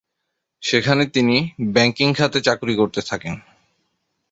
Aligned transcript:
সেখানে 0.63 1.03
তিনি 1.05 1.35
ব্যাংকিং 1.73 2.09
খাতে 2.13 2.39
চাকুরী 2.41 2.73
করতে 2.75 3.01
থাকেন। 3.01 3.35